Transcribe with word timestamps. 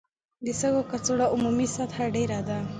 د 0.45 0.47
سږو 0.59 0.81
کڅوړو 0.91 1.31
عمومي 1.33 1.67
سطحه 1.75 2.05
ډېره 2.15 2.39
ده. 2.47 2.57